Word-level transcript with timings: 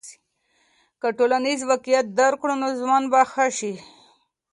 که 0.99 1.07
ټولنیز 1.17 1.59
واقعیت 1.69 2.05
درک 2.17 2.37
کړو 2.41 2.55
نو 2.61 2.67
ژوند 2.79 3.05
به 3.11 3.21
ښه 3.31 3.45
سي. 3.57 3.73